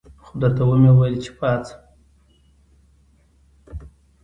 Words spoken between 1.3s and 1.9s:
پاڅه.